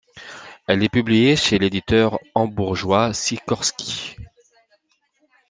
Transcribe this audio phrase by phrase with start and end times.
[0.65, 4.15] Elle est publiée chez l'éditeur hambourgeois Sikorski.